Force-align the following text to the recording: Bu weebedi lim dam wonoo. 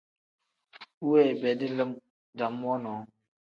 Bu 0.99 1.05
weebedi 1.13 1.67
lim 1.77 1.91
dam 2.37 2.53
wonoo. 2.65 3.01